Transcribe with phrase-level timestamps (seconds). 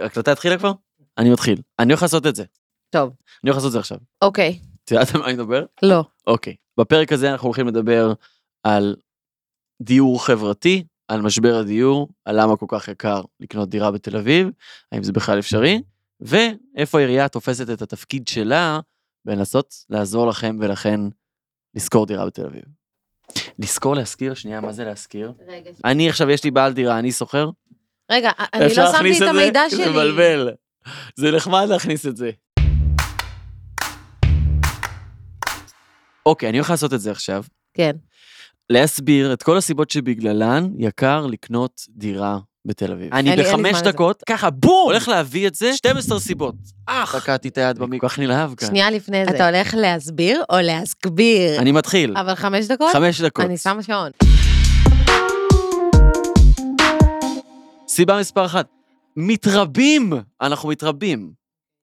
[0.00, 0.72] ההקלטה התחילה כבר?
[1.18, 1.62] אני מתחיל.
[1.78, 2.44] אני הולך לעשות את זה.
[2.90, 3.12] טוב,
[3.44, 3.98] אני הולך לעשות את זה עכשיו.
[4.22, 4.58] אוקיי.
[4.84, 5.64] את יודעת על מה אני מדבר?
[5.82, 6.04] לא.
[6.26, 6.56] אוקיי.
[6.78, 8.12] בפרק הזה אנחנו הולכים לדבר
[8.62, 8.96] על
[9.82, 14.50] דיור חברתי, על משבר הדיור, על למה כל כך יקר לקנות דירה בתל אביב,
[14.92, 15.82] האם זה בכלל אפשרי,
[16.20, 18.80] ואיפה העירייה תופסת את התפקיד שלה
[19.24, 21.00] בלנסות לעזור לכם ולכן
[21.74, 22.62] לשכור דירה בתל אביב.
[23.58, 24.34] לשכור להשכיר?
[24.34, 25.32] שנייה, מה זה להשכיר?
[25.46, 27.50] רגע, אני עכשיו, יש לי בעל דירה, אני שוכר?
[28.10, 29.30] רגע, אני לא שמתי את זה?
[29.30, 29.88] המידע זה שלי.
[29.90, 30.50] מבלבל.
[31.16, 32.30] זה נחמד להכניס את זה.
[36.26, 37.44] אוקיי, אני הולך לעשות את זה עכשיו.
[37.74, 37.90] כן.
[38.70, 43.14] להסביר את כל הסיבות שבגללן יקר לקנות דירה בתל אביב.
[43.14, 43.80] אני בחמש.
[43.82, 44.84] דקות, ככה בום!
[44.86, 46.54] הולך להביא את זה, 12 סיבות.
[46.86, 47.16] אך!
[47.16, 48.68] תקעתי את היד במיקרו, כל כך נלהב כאן.
[48.68, 49.30] שנייה לפני זה.
[49.30, 51.58] אתה הולך להסביר או להסביר?
[51.60, 52.16] אני מתחיל.
[52.16, 52.92] אבל חמש דקות?
[52.92, 53.44] חמש דקות.
[53.44, 54.10] אני שמה שעון.
[57.90, 58.68] סיבה מספר אחת,
[59.16, 61.32] מתרבים, אנחנו מתרבים.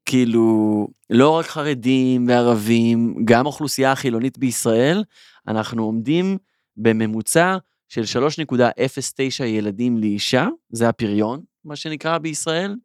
[0.05, 5.03] כאילו, לא רק חרדים וערבים, גם האוכלוסייה החילונית בישראל,
[5.47, 6.37] אנחנו עומדים
[6.77, 7.57] בממוצע
[7.89, 12.75] של 3.09 ילדים לאישה, זה הפריון, מה שנקרא בישראל.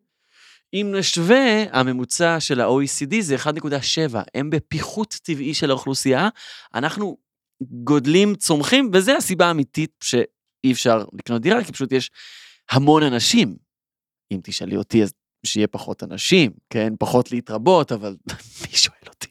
[0.75, 6.29] אם נשווה, הממוצע של ה-OECD זה 1.7, הם בפיחות טבעי של האוכלוסייה,
[6.75, 7.17] אנחנו
[7.62, 12.11] גודלים, צומחים, וזו הסיבה האמיתית שאי אפשר לקנות דירה, כי פשוט יש
[12.73, 13.56] המון אנשים.
[14.33, 15.12] אם תשאלי אותי, אז
[15.47, 16.92] שיהיה פחות אנשים, כן?
[16.98, 18.17] פחות להתרבות, אבל
[18.62, 19.29] מי שואל אותי?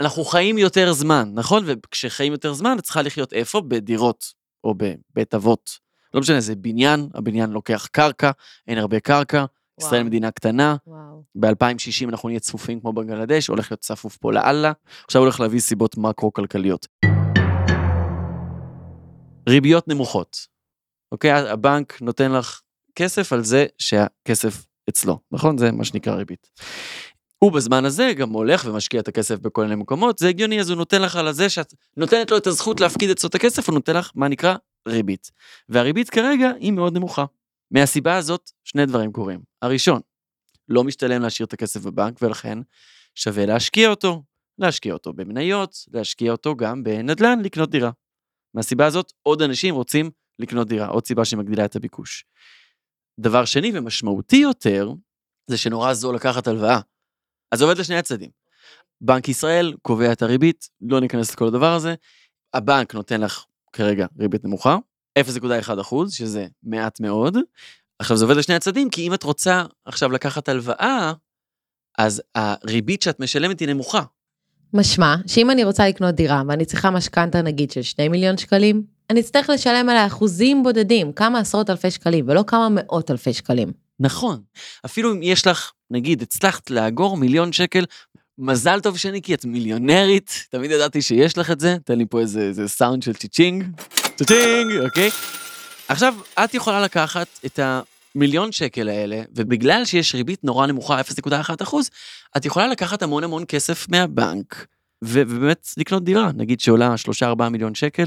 [0.00, 1.62] אנחנו חיים יותר זמן, נכון?
[1.66, 3.60] וכשחיים יותר זמן, את צריכה לחיות איפה?
[3.60, 4.24] בדירות,
[4.64, 5.70] או בבית אבות.
[6.14, 8.30] לא משנה, זה בניין, הבניין לוקח קרקע,
[8.68, 9.44] אין הרבה קרקע,
[9.80, 10.06] ישראל וואו.
[10.06, 11.22] מדינה קטנה, וואו.
[11.34, 14.72] ב-2060 אנחנו נהיה צפופים כמו בנגלדש, הולך להיות צפוף פה לאללה,
[15.04, 16.86] עכשיו הולך להביא סיבות מקרו-כלכליות.
[19.50, 20.46] ריביות נמוכות,
[21.12, 21.30] אוקיי?
[21.30, 22.60] הבנק נותן לך
[22.94, 25.58] כסף על זה שהכסף אצלו, נכון?
[25.58, 26.50] זה מה שנקרא ריבית.
[27.38, 30.76] הוא בזמן הזה גם הולך ומשקיע את הכסף בכל מיני מקומות, זה הגיוני, אז הוא
[30.76, 33.96] נותן לך על זה שאת נותנת לו את הזכות להפקיד אצלו את הכסף, הוא נותן
[33.96, 34.56] לך מה נקרא
[34.88, 35.30] ריבית.
[35.68, 37.24] והריבית כרגע היא מאוד נמוכה.
[37.70, 39.40] מהסיבה הזאת, שני דברים קורים.
[39.62, 40.00] הראשון,
[40.68, 42.58] לא משתלם להשאיר את הכסף בבנק, ולכן
[43.14, 44.22] שווה להשקיע אותו.
[44.58, 47.90] להשקיע אותו במניות, להשקיע אותו גם בנדל"ן, לקנות דירה.
[48.54, 52.24] מהסיבה הזאת, עוד אנשים רוצים לקנות דירה, עוד סיבה שמגדילה את הביקוש.
[53.20, 54.92] דבר שני ומשמעותי יותר,
[55.46, 56.80] זה שנורא זול לקחת הלוואה.
[57.52, 58.30] אז זה עובד לשני הצדדים.
[59.00, 61.94] בנק ישראל קובע את הריבית, לא ניכנס לכל הדבר הזה.
[62.54, 64.76] הבנק נותן לך כרגע ריבית נמוכה,
[65.18, 67.36] 0.1 אחוז, שזה מעט מאוד.
[67.98, 71.12] עכשיו זה עובד לשני הצדדים, כי אם את רוצה עכשיו לקחת הלוואה,
[71.98, 74.02] אז הריבית שאת משלמת היא נמוכה.
[74.74, 79.20] משמע, שאם אני רוצה לקנות דירה ואני צריכה משכנתה נגיד של 2 מיליון שקלים, אני
[79.20, 83.72] אצטרך לשלם עליה אחוזים בודדים, כמה עשרות אלפי שקלים, ולא כמה מאות אלפי שקלים.
[84.00, 84.40] נכון.
[84.84, 87.84] אפילו אם יש לך, נגיד, הצלחת לאגור מיליון שקל,
[88.38, 92.20] מזל טוב שני, כי את מיליונרית, תמיד ידעתי שיש לך את זה, תן לי פה
[92.20, 93.64] איזה, איזה סאונד של צ'יצ'ינג,
[94.16, 95.10] צ'יצ'ינג, אוקיי?
[95.88, 96.14] עכשיו,
[96.44, 97.60] את יכולה לקחת את
[98.14, 101.90] המיליון שקל האלה, ובגלל שיש ריבית נורא נמוכה, 0.1 אחוז,
[102.36, 104.66] את יכולה לקחת המון המון כסף מהבנק,
[105.04, 108.04] ובאמת לקנות דירה, נגיד שעולה 3-4 מיליון שקל,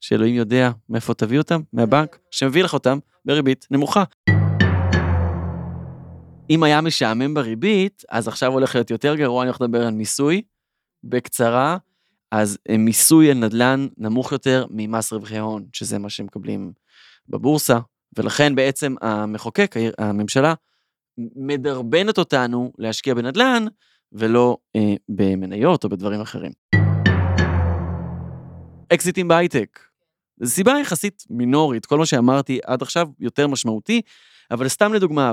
[0.00, 4.04] שאלוהים יודע מאיפה תביא אותם, מהבנק, שמביא לך אותם בריבית נמוכה.
[6.50, 10.42] אם היה משעמם בריבית, אז עכשיו הולך להיות יותר גרוע, אני הולך לדבר על מיסוי.
[11.04, 11.76] בקצרה,
[12.30, 16.72] אז אה, מיסוי על נדל"ן נמוך יותר ממס רווחי הון, שזה מה שמקבלים
[17.28, 17.78] בבורסה,
[18.16, 20.54] ולכן בעצם המחוקק, הממשלה,
[21.36, 23.66] מדרבנת אותנו להשקיע בנדל"ן,
[24.12, 26.52] ולא אה, במניות או בדברים אחרים.
[28.92, 29.80] אקזיטים בהייטק.
[30.40, 34.02] זו סיבה יחסית מינורית, כל מה שאמרתי עד עכשיו יותר משמעותי,
[34.50, 35.32] אבל סתם לדוגמה,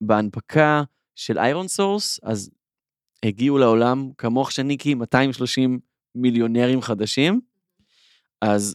[0.00, 0.82] בהנפקה
[1.14, 2.50] של איירון סורס, אז
[3.24, 5.78] הגיעו לעולם, כמוך שניקי, 230
[6.14, 7.40] מיליונרים חדשים,
[8.40, 8.74] אז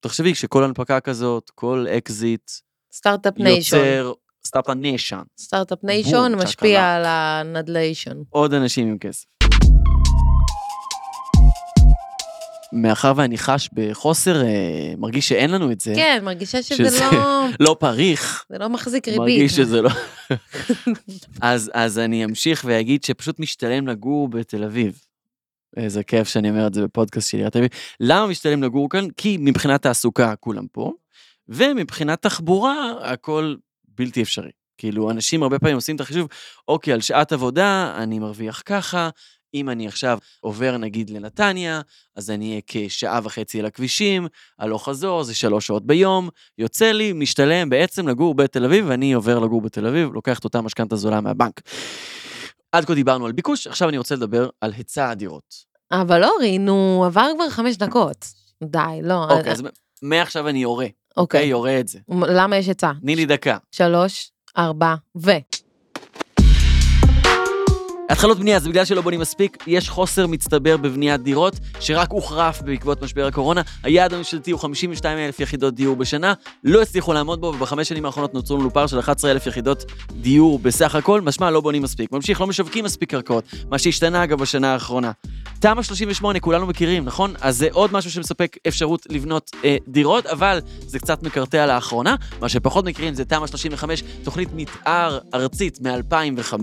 [0.00, 2.50] תחשבי, שכל הנפקה כזאת, כל אקזיט,
[2.92, 3.78] סטארט-אפ ניישון.
[3.78, 4.12] יוצר
[4.46, 6.94] סטארט-אפ ניישן, סטארט-אפ ניישון משפיע.
[6.94, 8.16] על הנדליישן.
[8.30, 9.24] עוד אנשים עם כסף.
[12.72, 14.48] מאחר ואני חש בחוסר, אה,
[14.98, 17.46] מרגיש שאין לנו את זה, כן, מרגישה שזה שזה- לא...
[17.66, 19.20] לא פריך, זה לא מחזיק ריבית.
[19.20, 19.90] מרגיש שזה לא...
[21.40, 25.00] אז, אז אני אמשיך ואגיד שפשוט משתלם לגור בתל אביב.
[25.76, 27.70] איזה כיף שאני אומר את זה בפודקאסט של עיריית תל אביב.
[28.00, 29.10] למה משתלם לגור כאן?
[29.16, 30.92] כי מבחינת תעסוקה כולם פה,
[31.50, 33.54] ומבחינת תחבורה הכל
[33.88, 34.50] בלתי אפשרי.
[34.78, 36.28] כאילו, אנשים הרבה פעמים עושים את החישוב,
[36.68, 39.10] אוקיי, על שעת עבודה אני מרוויח ככה,
[39.54, 41.80] אם אני עכשיו עובר נגיד לנתניה,
[42.16, 44.26] אז אני אהיה כשעה וחצי על הכבישים,
[44.58, 49.38] הלוך חזור, זה שלוש שעות ביום, יוצא לי, משתלם בעצם לגור בתל אביב, ואני עובר
[49.38, 51.60] לגור בתל אביב, לוקח את אותה משכנתה זולה מהבנק.
[52.72, 55.54] עד כה דיברנו על ביקוש, עכשיו אני רוצה לדבר על היצע הדירות.
[55.92, 58.26] אבל אורי, נו, עבר כבר חמש דקות.
[58.64, 59.24] די, לא.
[59.30, 59.62] אוקיי, אז
[60.02, 60.86] מעכשיו אני יורה,
[61.16, 61.46] אוקיי?
[61.46, 61.98] יורה את זה.
[62.28, 62.92] למה יש עצה?
[63.00, 63.56] תני לי דקה.
[63.72, 65.30] שלוש, ארבע, ו...
[68.10, 73.02] התחלות בנייה זה בגלל שלא בונים מספיק, יש חוסר מצטבר בבניית דירות, שרק הוחרף בעקבות
[73.02, 73.62] משבר הקורונה.
[73.82, 76.34] היעד הממשלתי הוא 52 אלף יחידות דיור בשנה,
[76.64, 80.58] לא הצליחו לעמוד בו, ובחמש שנים האחרונות נוצרו לנו פער של 11 אלף יחידות דיור
[80.58, 82.12] בסך הכל, משמע לא בונים מספיק.
[82.12, 85.10] ממשיך, לא משווקים מספיק קרקעות, מה שהשתנה אגב בשנה האחרונה.
[85.60, 87.34] תמ"א 38 כולנו מכירים, נכון?
[87.40, 92.16] אז זה עוד משהו שמספק אפשרות לבנות אה, דירות, אבל זה קצת מקרטע לאחרונה.
[92.40, 96.54] מה שפחות מכירים זה תמ"א 35, תוכנית מתאר ארצית מ-2005,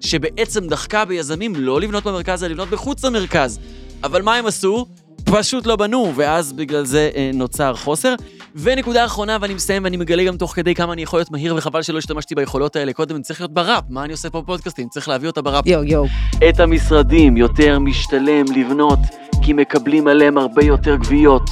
[0.00, 3.58] שבעצם דחקה ביזמים לא לבנות במרכז, אלא לבנות בחוץ למרכז.
[4.04, 4.86] אבל מה הם עשו?
[5.24, 8.14] פשוט לא בנו, ואז בגלל זה אה, נוצר חוסר.
[8.56, 11.82] ונקודה אחרונה, ואני מסיים, ואני מגלה גם תוך כדי כמה אני יכול להיות מהיר, וחבל
[11.82, 13.84] שלא השתמשתי ביכולות האלה קודם, אני צריך להיות בראפ.
[13.88, 14.88] מה אני עושה פה בפודקאסטים?
[14.88, 15.66] צריך להביא אותה בראפ.
[15.66, 16.06] יואו, יואו.
[16.48, 18.98] את המשרדים יותר משתלם לבנות,
[19.42, 21.50] כי מקבלים עליהם הרבה יותר גבייות.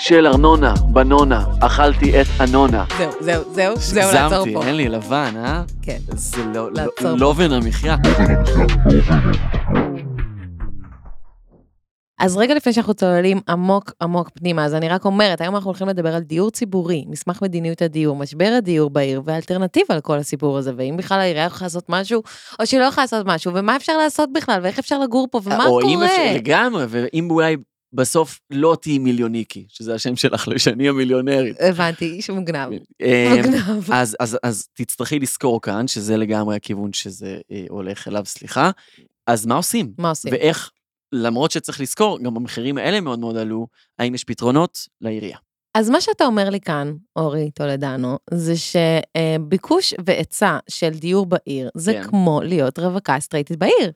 [0.00, 2.84] של ארנונה, בנונה, אכלתי את אנונה.
[2.98, 4.66] זהו, זהו, זהו, זהו, לעצור הגזמתי, פה.
[4.66, 5.62] אין לי לבן, אה?
[5.82, 5.98] כן.
[6.08, 7.16] זה לא, לעצור לא, פה.
[7.16, 7.96] לא בין המחיה.
[12.20, 15.88] אז רגע לפני שאנחנו צוללים עמוק עמוק פנימה, אז אני רק אומרת, היום אנחנו הולכים
[15.88, 20.94] לדבר על דיור ציבורי, מסמך מדיניות הדיור, משבר הדיור בעיר ואלטרנטיבה לכל הסיפור הזה, ואם
[20.96, 22.22] בכלל העירייה יכולה לעשות משהו,
[22.60, 25.66] או שהיא לא יכולה לעשות משהו, ומה אפשר לעשות בכלל, ואיך אפשר לגור פה, ומה
[25.66, 25.92] או קורה.
[25.92, 27.56] אם אפשר, לגמרי, ואם אולי
[27.92, 31.56] בסוף לא תהיי מיליוניקי, שזה השם שלך, לא שאני המיליונרית.
[31.60, 32.68] הבנתי, איש מוגנב.
[33.02, 33.92] אה, מוגנב.
[33.92, 38.70] אז, אז, אז תצטרכי לזכור כאן, שזה לגמרי הכיוון שזה אה, הולך אליו, סליחה.
[39.26, 39.92] אז מה עושים?
[39.98, 40.32] מה עושים?
[40.32, 40.70] ואיך,
[41.12, 43.66] למרות שצריך לזכור, גם המחירים האלה מאוד מאוד עלו,
[43.98, 45.38] האם יש פתרונות לעירייה?
[45.74, 51.92] אז מה שאתה אומר לי כאן, אורי טולדנו, זה שביקוש והיצע של דיור בעיר, זה
[51.92, 52.02] כן.
[52.02, 53.92] כמו להיות רווקה סטרייטית בעיר.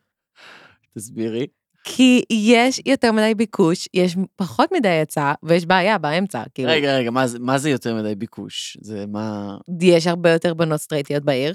[0.94, 1.46] תסבירי.
[1.84, 6.42] כי יש יותר מדי ביקוש, יש פחות מדי היצע, ויש בעיה באמצע.
[6.54, 8.76] כאילו, רגע, רגע, מה זה, מה זה יותר מדי ביקוש?
[8.81, 9.56] זה מה...
[9.81, 11.52] יש הרבה יותר בנות סטרייטיות בעיר,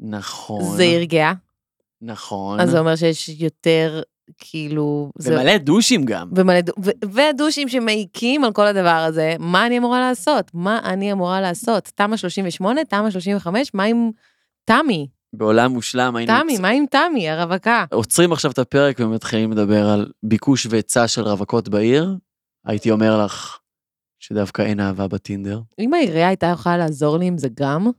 [0.00, 0.76] נכון.
[0.76, 1.32] זה גאה,
[2.02, 2.60] נכון.
[2.60, 4.02] אז זה אומר שיש יותר,
[4.38, 5.10] כאילו...
[5.18, 6.30] זה- ומלא דושים גם.
[6.36, 10.50] ומלא, דו- ו- ודושים שמעיקים על כל הדבר הזה, מה אני אמורה לעשות?
[10.54, 11.84] מה אני אמורה לעשות?
[11.94, 14.10] תמ"א 38, תמ"א 35, מה עם
[14.64, 15.06] תמי?
[15.36, 16.32] בעולם מושלם היינו...
[16.42, 17.84] תמי, מה עם תמי, הרווקה?
[17.90, 22.16] עוצרים עכשיו את הפרק ומתחילים לדבר על ביקוש והיצע של רווקות בעיר,
[22.66, 23.58] הייתי אומר לך
[24.20, 25.60] שדווקא אין אהבה בטינדר.
[25.78, 27.90] אם העירייה הייתה יכולה לעזור לי עם זה גם,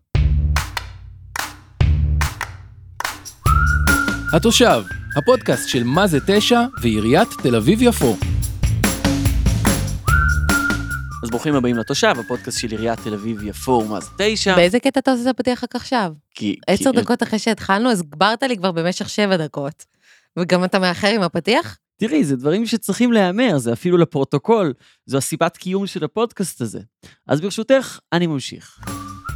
[4.34, 4.82] התושב,
[5.18, 8.35] הפודקאסט של מה זה תשע ועיריית תל אביב-יפו.
[11.26, 14.56] אז ברוכים הבאים לתושב, הפודקאסט של עיריית תל אביב-יפו, ומה זה תשע?
[14.56, 16.12] באיזה קטע אתה עושה את הפתיח רק עכשיו?
[16.36, 16.56] כי...
[16.68, 19.86] עשר כי- דקות אחרי שהתחלנו, הסברת לי כבר במשך שבע דקות.
[20.40, 21.78] וגם אתה מאחר עם הפתיח?
[21.98, 24.74] תראי, זה דברים שצריכים להיאמר, זה אפילו לפרוטוקול,
[25.06, 26.80] זו הסיבת קיום של הפודקאסט הזה.
[27.28, 28.80] אז ברשותך, אני ממשיך.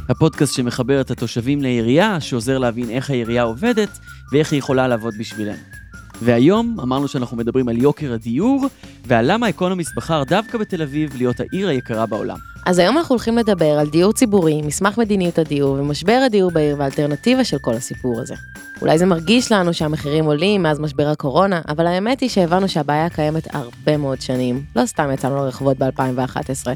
[0.08, 3.98] הפודקאסט שמחבר את התושבים לעירייה, שעוזר להבין איך העירייה עובדת
[4.32, 5.79] ואיך היא יכולה לעבוד בשבילנו.
[6.22, 8.66] והיום אמרנו שאנחנו מדברים על יוקר הדיור,
[9.06, 12.36] ועל למה אקונומיסט בחר דווקא בתל אביב להיות העיר היקרה בעולם.
[12.66, 17.44] אז היום אנחנו הולכים לדבר על דיור ציבורי, מסמך מדיניות הדיור ומשבר הדיור בעיר והאלטרנטיבה
[17.44, 18.34] של כל הסיפור הזה.
[18.82, 23.54] אולי זה מרגיש לנו שהמחירים עולים מאז משבר הקורונה, אבל האמת היא שהבנו שהבעיה קיימת
[23.54, 24.62] הרבה מאוד שנים.
[24.76, 26.66] לא סתם יצאנו לרחובות ב-2011,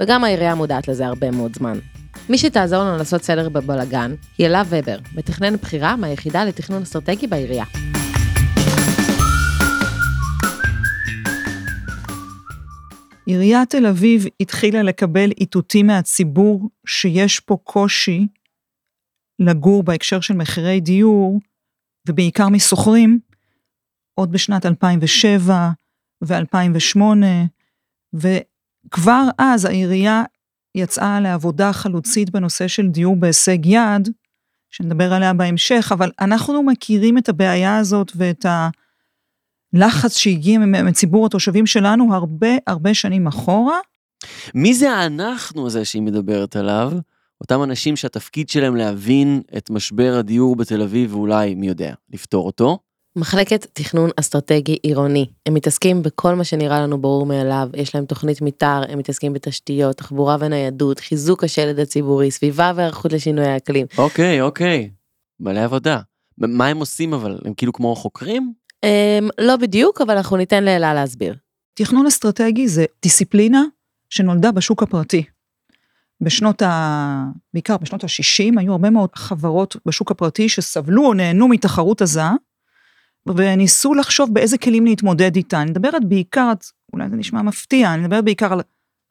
[0.00, 1.78] וגם העירייה מודעת לזה הרבה מאוד זמן.
[2.28, 7.64] מי שתעזור לנו לעשות סדר בבלגן היא אלה ובר, מתכנן בכירה מהיחידה לתכנון אסטרטגי בעירייה.
[13.26, 18.26] עיריית תל אביב התחילה לקבל איתותים מהציבור שיש פה קושי
[19.38, 21.40] לגור בהקשר של מחירי דיור,
[22.08, 23.18] ובעיקר משוכרים,
[24.14, 25.70] עוד בשנת 2007
[26.24, 27.00] ו-2008,
[28.14, 30.22] וכבר אז העירייה
[30.74, 34.08] יצאה לעבודה חלוצית בנושא של דיור בהישג יד,
[34.70, 38.46] שנדבר עליה בהמשך, אבל אנחנו מכירים את הבעיה הזאת ואת
[39.74, 43.78] הלחץ שהגיע מציבור התושבים שלנו הרבה הרבה שנים אחורה.
[44.54, 46.92] מי זה האנחנו הזה שהיא מדברת עליו?
[47.40, 52.78] אותם אנשים שהתפקיד שלהם להבין את משבר הדיור בתל אביב, ואולי, מי יודע, לפתור אותו.
[53.16, 55.26] מחלקת תכנון אסטרטגי עירוני.
[55.46, 59.96] הם מתעסקים בכל מה שנראה לנו ברור מאליו, יש להם תוכנית מתאר, הם מתעסקים בתשתיות,
[59.96, 63.86] תחבורה וניידות, חיזוק השלד הציבורי, סביבה והיערכות לשינוי האקלים.
[63.98, 64.90] אוקיי, אוקיי.
[65.40, 66.00] מלא עבודה.
[66.38, 67.38] מה הם עושים אבל?
[67.44, 68.63] הם כאילו כמו חוקרים?
[68.84, 71.34] אמ, לא בדיוק, אבל אנחנו ניתן לאלה להסביר.
[71.74, 73.62] תכנון אסטרטגי זה דיסציפלינה
[74.10, 75.24] שנולדה בשוק הפרטי.
[76.20, 77.24] בשנות ה...
[77.54, 82.22] בעיקר בשנות ה-60, היו הרבה מאוד חברות בשוק הפרטי שסבלו או נהנו מתחרות עזה,
[83.36, 85.62] וניסו לחשוב באיזה כלים להתמודד איתה.
[85.62, 86.52] אני מדברת בעיקר,
[86.92, 88.60] אולי זה נשמע מפתיע, אני מדברת בעיקר על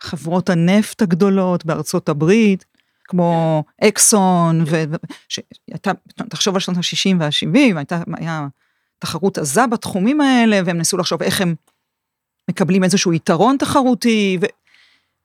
[0.01, 2.65] חברות הנפט הגדולות בארצות הברית,
[3.03, 5.91] כמו אקסון, והייתה,
[6.29, 8.47] תחשוב על שנות ה-60 וה-70, הייתה, היה
[9.03, 11.55] תחרות עזה בתחומים האלה, והם ניסו לחשוב איך הם
[12.49, 14.45] מקבלים איזשהו יתרון תחרותי, ו...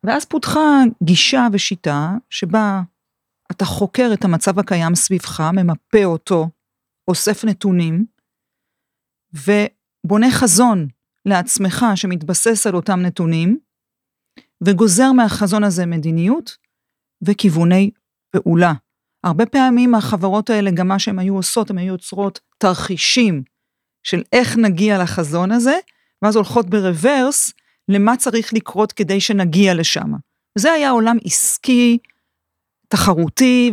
[0.04, 2.82] ואז פותחה גישה ושיטה שבה
[3.50, 6.49] אתה חוקר את המצב הקיים סביבך, ממפה אותו,
[7.08, 8.04] אוסף נתונים,
[9.32, 10.88] ובונה חזון
[11.26, 13.58] לעצמך שמתבסס על אותם נתונים,
[14.64, 16.56] וגוזר מהחזון הזה מדיניות
[17.23, 17.90] וכיווני
[18.30, 18.73] פעולה.
[19.25, 23.42] הרבה פעמים החברות האלה, גם מה שהן היו עושות, הן היו יוצרות תרחישים
[24.02, 25.78] של איך נגיע לחזון הזה,
[26.23, 27.52] ואז הולכות ברוורס
[27.88, 30.12] למה צריך לקרות כדי שנגיע לשם.
[30.55, 31.99] זה היה עולם עסקי,
[32.88, 33.73] תחרותי,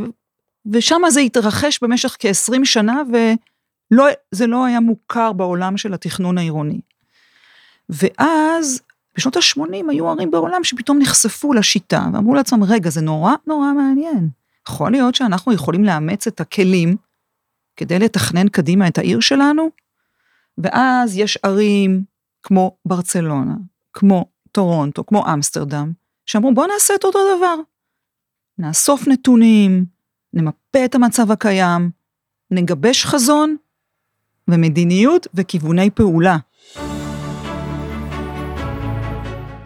[0.72, 6.80] ושם זה התרחש במשך כ-20 שנה, וזה לא היה מוכר בעולם של התכנון העירוני.
[7.90, 8.82] ואז,
[9.18, 14.30] בשנות ה-80 היו ערים בעולם שפתאום נחשפו לשיטה, ואמרו לעצמם, רגע, זה נורא נורא מעניין.
[14.70, 16.96] יכול להיות שאנחנו יכולים לאמץ את הכלים
[17.76, 19.70] כדי לתכנן קדימה את העיר שלנו?
[20.58, 22.04] ואז יש ערים
[22.44, 23.56] כמו ברצלונה,
[23.94, 25.92] כמו טורונטו, כמו אמסטרדם,
[26.26, 27.56] שאמרו בואו נעשה את אותו דבר.
[28.58, 29.86] נאסוף נתונים,
[30.34, 31.92] נמפה את המצב הקיים,
[32.52, 33.56] נגבש חזון
[34.48, 36.38] ומדיניות וכיווני פעולה.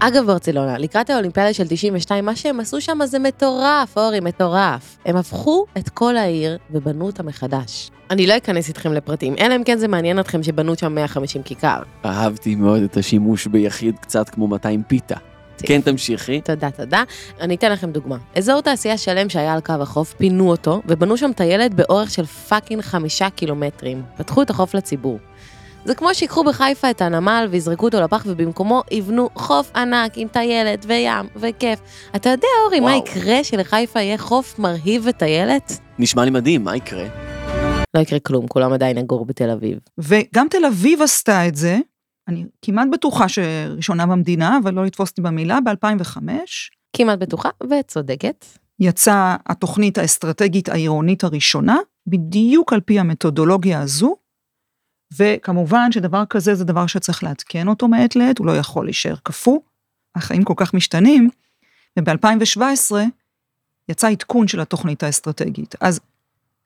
[0.01, 4.97] אגב ברצלונה, לקראת האולימפיאדה של 92, מה שהם עשו שם זה מטורף, אורי, מטורף.
[5.05, 7.91] הם הפכו את כל העיר ובנו אותה מחדש.
[8.09, 11.81] אני לא אכנס איתכם לפרטים, אלא אם כן זה מעניין אתכם שבנו שם 150 כיכר.
[12.05, 15.15] אהבתי מאוד את השימוש ביחיד קצת כמו 200 פיתה.
[15.57, 16.41] כן, תמשיכי.
[16.41, 17.03] תודה, תודה.
[17.41, 18.17] אני אתן לכם דוגמה.
[18.35, 22.81] אזור תעשייה שלם שהיה על קו החוף, פינו אותו, ובנו שם טיילת באורך של fucking
[22.81, 24.03] חמישה קילומטרים.
[24.17, 25.19] פתחו את החוף לציבור.
[25.85, 30.85] זה כמו שיקחו בחיפה את הנמל ויזרקו אותו לפח ובמקומו יבנו חוף ענק עם טיילת
[30.87, 31.79] וים וכיף.
[32.15, 32.91] אתה יודע, אורי, וואו.
[32.91, 35.79] מה יקרה שלחיפה יהיה חוף מרהיב וטיילת?
[35.99, 37.05] נשמע לי מדהים, מה יקרה?
[37.93, 39.77] לא יקרה כלום, כולם עדיין יגורו בתל אביב.
[39.97, 41.79] וגם תל אביב עשתה את זה,
[42.27, 46.17] אני כמעט בטוחה שראשונה במדינה, אבל לא לתפוס אותי במילה, ב-2005.
[46.95, 48.45] כמעט בטוחה וצודקת.
[48.79, 54.15] יצאה התוכנית האסטרטגית העירונית הראשונה, בדיוק על פי המתודולוגיה הזו,
[55.17, 59.59] וכמובן שדבר כזה זה דבר שצריך לעדכן אותו מעת לעת, הוא לא יכול להישאר קפוא,
[60.15, 61.29] החיים כל כך משתנים,
[61.99, 62.91] וב-2017
[63.89, 65.75] יצא עדכון של התוכנית האסטרטגית.
[65.81, 65.99] אז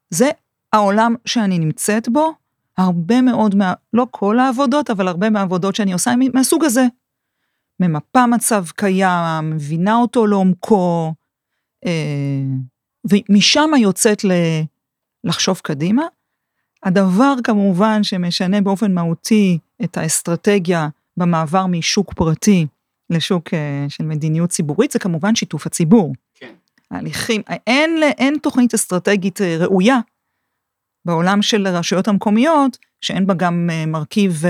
[0.10, 0.30] זה
[0.74, 2.34] העולם שאני נמצאת בו,
[2.78, 6.86] הרבה מאוד, מה, לא כל העבודות, אבל הרבה מהעבודות שאני עושה מהסוג הזה.
[7.80, 11.14] ממפה מצב קיים, מבינה אותו לעומקו,
[11.86, 11.92] אה,
[13.10, 14.32] ומשם יוצאת ל,
[15.24, 16.04] לחשוב קדימה.
[16.84, 22.68] הדבר כמובן שמשנה באופן מהותי את האסטרטגיה במעבר משוק פרטי
[23.10, 26.14] לשוק אה, של מדיניות ציבורית, זה כמובן שיתוף הציבור.
[26.34, 26.54] כן.
[26.92, 30.00] ההליכים, אין, אין תוכנית אסטרטגית אה, ראויה
[31.06, 34.44] בעולם של הרשויות המקומיות, שאין בה גם אה, מרכיב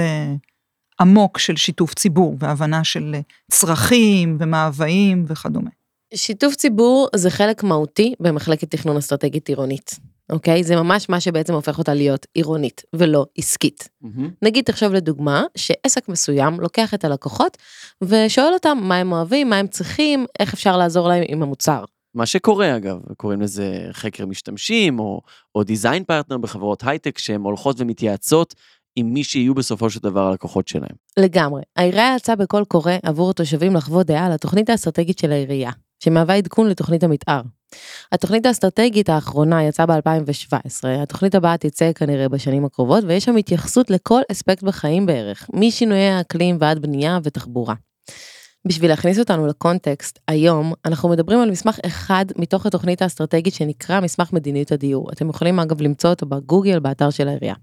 [0.99, 3.15] עמוק של שיתוף ציבור והבנה של
[3.51, 5.69] צרכים ומאוויים וכדומה.
[6.15, 9.99] שיתוף ציבור זה חלק מהותי במחלקת תכנון אסטרטגית עירונית.
[10.31, 10.63] אוקיי?
[10.63, 13.89] זה ממש מה שבעצם הופך אותה להיות עירונית ולא עסקית.
[14.03, 14.21] Mm-hmm.
[14.41, 17.57] נגיד תחשוב לדוגמה שעסק מסוים לוקח את הלקוחות
[18.03, 21.83] ושואל אותם מה הם אוהבים, מה הם צריכים, איך אפשר לעזור להם עם המוצר.
[22.15, 25.21] מה שקורה אגב, קוראים לזה חקר משתמשים או,
[25.55, 28.55] או design partner בחברות הייטק שהן הולכות ומתייעצות
[28.95, 30.95] עם מי שיהיו בסופו של דבר הלקוחות שלהם.
[31.19, 31.61] לגמרי.
[31.75, 35.71] העירייה יצאה בקול קורא עבור התושבים לחוות דעה על התוכנית האסטרטגית של העירייה,
[36.03, 37.41] שמהווה עדכון לתוכנית המתאר.
[38.11, 44.21] התוכנית האסטרטגית האחרונה יצאה ב-2017, התוכנית הבאה תצא כנראה בשנים הקרובות, ויש שם התייחסות לכל
[44.31, 47.75] אספקט בחיים בערך, משינויי האקלים ועד בנייה ותחבורה.
[48.67, 54.33] בשביל להכניס אותנו לקונטקסט, היום אנחנו מדברים על מסמך אחד מתוך התוכנית האסטרטגית שנקרא מסמך
[54.33, 55.11] מדיניות הדיור.
[55.11, 57.55] אתם יכולים אגב למצוא אותו בגוגל, באתר של העירייה.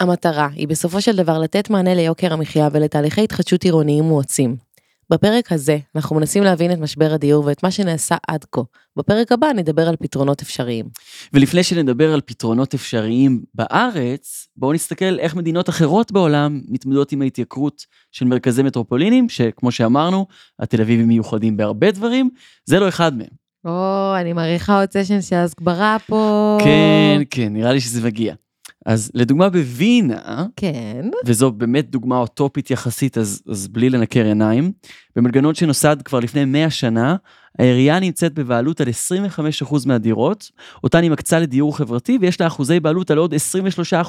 [0.00, 4.65] המטרה היא בסופו של דבר לתת מענה ליוקר המחיה ולתהליכי התחדשות עירוניים מואצים.
[5.10, 8.60] בפרק הזה אנחנו מנסים להבין את משבר הדיור ואת מה שנעשה עד כה.
[8.96, 10.86] בפרק הבא נדבר על פתרונות אפשריים.
[11.32, 17.82] ולפני שנדבר על פתרונות אפשריים בארץ, בואו נסתכל איך מדינות אחרות בעולם מתמודדות עם ההתייקרות
[18.12, 20.26] של מרכזי מטרופולינים, שכמו שאמרנו,
[20.58, 22.30] התל אביבים מיוחדים בהרבה דברים,
[22.64, 23.46] זה לא אחד מהם.
[23.64, 26.58] או, אני מעריכה עוד סשן של הסברה פה.
[26.64, 28.34] כן, כן, נראה לי שזה מגיע.
[28.86, 31.10] אז לדוגמה בווינה, כן.
[31.24, 34.72] וזו באמת דוגמה אוטופית יחסית, אז, אז בלי לנקר עיניים,
[35.16, 37.16] במנגנון שנוסד כבר לפני 100 שנה,
[37.58, 40.50] העירייה נמצאת בבעלות על 25% מהדירות,
[40.84, 43.34] אותן היא מקצה לדיור חברתי, ויש לה אחוזי בעלות על עוד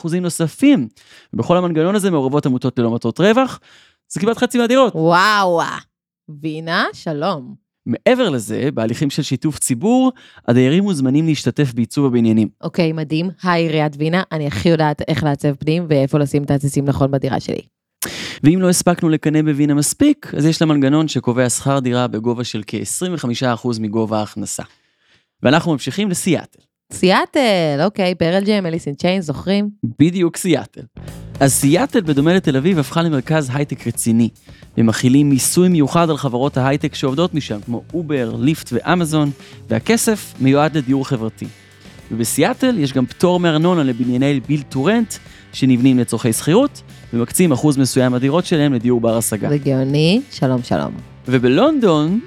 [0.05, 0.87] 23% נוספים.
[1.33, 3.59] ובכל המנגנון הזה מעורבות עמותות ללא מטרות רווח,
[4.09, 4.95] זה כמעט חצי מהדירות.
[4.95, 5.61] וואו.
[6.41, 7.66] וינה, שלום.
[7.87, 10.11] מעבר לזה, בהליכים של שיתוף ציבור,
[10.47, 12.47] הדיירים מוזמנים להשתתף בעיצוב הבניינים.
[12.61, 13.29] אוקיי, מדהים.
[13.43, 17.39] היי, עיריית וינה, אני הכי יודעת איך לעצב פנים ואיפה לשים את העציצים נכון בדירה
[17.39, 17.61] שלי.
[18.43, 22.63] ואם לא הספקנו לקנא בווינה מספיק, אז יש לה מנגנון שקובע שכר דירה בגובה של
[22.67, 24.63] כ-25% מגובה ההכנסה.
[25.43, 26.66] ואנחנו ממשיכים לסיאטל.
[26.93, 29.69] סיאטל, אוקיי, פרל ג'אם, אליס אין צ'יין, זוכרים?
[29.99, 30.81] בדיוק סיאטל.
[31.39, 34.29] אז סיאטל, בדומה לתל אביב, הפכה למרכז הייטק רציני.
[34.77, 39.31] ומחילים מיסוי מיוחד על חברות ההייטק שעובדות משם, כמו אובר, ליפט ואמזון,
[39.69, 41.45] והכסף מיועד לדיור חברתי.
[42.11, 45.13] ובסיאטל יש גם פטור מארנונה לבנייני build to rent,
[45.53, 46.81] שנבנים לצורכי שכירות,
[47.13, 49.49] ומקצים אחוז מסוים מהדירות שלהם לדיור בר השגה.
[49.49, 50.93] זה גאוני, שלום שלום.
[51.27, 52.19] ובלונדון,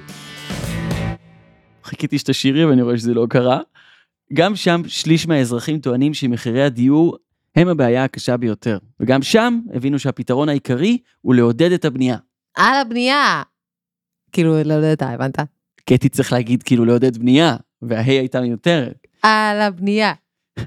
[1.83, 3.59] חיכיתי שתשאירי ואני רואה שזה לא קרה,
[4.33, 7.17] גם שם שליש מהאזרחים טוענים שמחירי הדיור
[7.55, 8.77] הם הבעיה הקשה ביותר.
[8.99, 12.17] וגם שם הבינו שהפתרון העיקרי הוא לעודד את הבנייה.
[12.55, 13.43] על הבנייה.
[14.31, 15.39] כאילו, לא יודעת, הבנת?
[15.85, 19.07] קטי צריך להגיד כאילו לעודד בנייה, וההי הייתה מיותרת.
[19.23, 20.13] על הבנייה.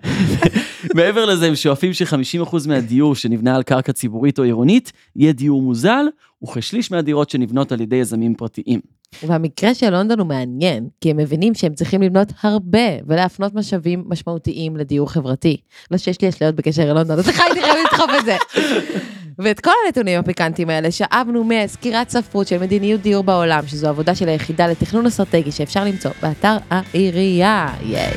[0.94, 6.06] מעבר לזה, הם שואפים ש-50% מהדיור שנבנה על קרקע ציבורית או עירונית, יהיה דיור מוזל,
[6.42, 8.80] וכשליש מהדירות שנבנות על ידי יזמים פרטיים.
[9.22, 14.76] והמקרה של לונדון הוא מעניין, כי הם מבינים שהם צריכים לבנות הרבה ולהפנות משאבים משמעותיים
[14.76, 15.56] לדיור חברתי.
[15.90, 18.36] לא שיש לי אשליות בקשר ללונדון, אז סליחה, הייתי חייבת לדחוף את זה.
[19.38, 24.28] ואת כל הנתונים הפיקנטיים האלה שאבנו מסקירת ספרות של מדיניות דיור בעולם, שזו עבודה של
[24.28, 27.68] היחידה לתכנון אסטרטגי שאפשר למצוא באתר העירייה.
[27.82, 28.12] ייי.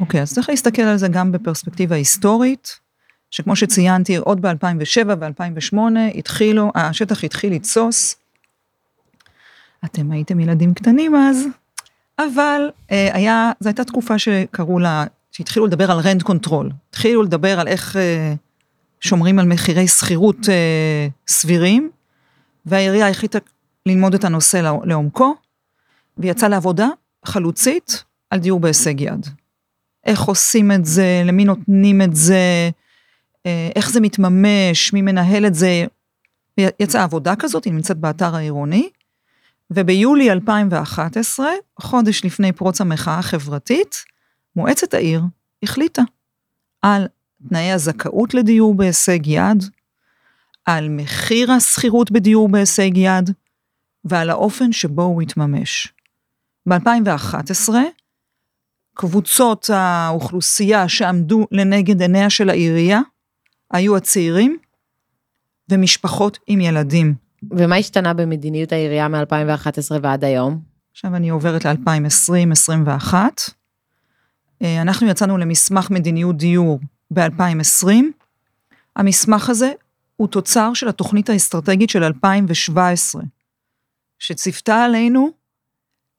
[0.00, 2.80] אוקיי, אז צריך להסתכל על זה גם בפרספקטיבה היסטורית,
[3.30, 5.78] שכמו שציינתי, עוד ב-2007 ו-2008
[6.14, 8.16] התחילו, השטח התחיל לתסוס.
[9.84, 11.46] אתם הייתם ילדים קטנים אז,
[12.18, 16.70] אבל אה, היה, זו הייתה תקופה שקראו לה, שהתחילו לדבר על rent control.
[16.88, 18.34] התחילו לדבר על איך אה,
[19.00, 21.90] שומרים על מחירי שכירות אה, סבירים,
[22.66, 23.38] והעירייה החליטה
[23.86, 25.34] ללמוד את הנושא לעומקו,
[26.18, 26.88] ויצאה לעבודה
[27.24, 29.26] חלוצית על דיור בהישג יד.
[30.06, 32.70] איך עושים את זה, למי נותנים את זה,
[33.76, 35.84] איך זה מתממש, מי מנהל את זה.
[36.58, 38.88] יצאה עבודה כזאת, היא נמצאת באתר העירוני,
[39.70, 41.46] וביולי 2011,
[41.80, 44.04] חודש לפני פרוץ המחאה החברתית,
[44.56, 45.22] מועצת העיר
[45.62, 46.02] החליטה
[46.82, 47.06] על
[47.48, 49.64] תנאי הזכאות לדיור בהישג יד,
[50.64, 53.30] על מחיר השכירות בדיור בהישג יד,
[54.04, 55.92] ועל האופן שבו הוא התממש.
[56.68, 57.72] ב-2011,
[58.94, 63.00] קבוצות האוכלוסייה שעמדו לנגד עיניה של העירייה,
[63.70, 64.58] היו הצעירים
[65.70, 67.14] ומשפחות עם ילדים.
[67.50, 70.60] ומה השתנה במדיניות העירייה מ-2011 ועד היום?
[70.92, 73.14] עכשיו אני עוברת ל-2020-2021.
[74.62, 76.80] אה, אנחנו יצאנו למסמך מדיניות דיור
[77.10, 77.88] ב-2020.
[78.96, 79.72] המסמך הזה
[80.16, 83.22] הוא תוצר של התוכנית האסטרטגית של 2017,
[84.18, 85.30] שציפתה עלינו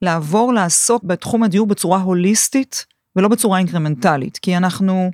[0.02, 2.86] לעבור לעסוק בתחום הדיור בצורה הוליסטית
[3.16, 5.12] ולא בצורה אינקרמנטלית, כי אנחנו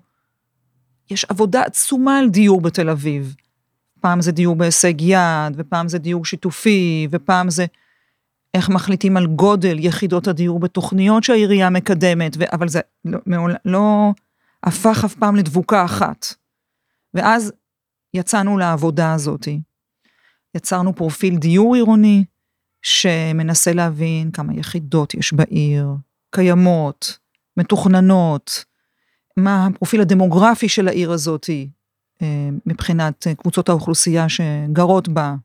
[1.10, 3.36] יש עבודה עצומה על דיור בתל אביב.
[4.02, 7.66] פעם זה דיור בהישג יד, ופעם זה דיור שיתופי, ופעם זה
[8.54, 12.44] איך מחליטים על גודל יחידות הדיור בתוכניות שהעירייה מקדמת, ו...
[12.52, 14.14] אבל זה לא, מעול, לא
[14.64, 16.26] הפך אף פעם לדבוקה אחת.
[17.14, 17.54] ואז
[18.14, 19.62] יצאנו לעבודה הזאתי.
[20.56, 22.26] יצרנו פרופיל דיור עירוני,
[22.82, 25.88] שמנסה להבין כמה יחידות יש בעיר,
[26.32, 27.18] קיימות,
[27.58, 28.66] מתוכננות,
[29.38, 31.70] מה הפרופיל הדמוגרפי של העיר הזאתי,
[32.22, 35.36] אה, מבחינת אה, קבוצות האוכלוסייה שגרות בה.